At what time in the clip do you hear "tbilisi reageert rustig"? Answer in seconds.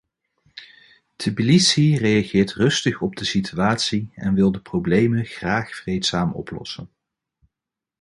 1.15-3.01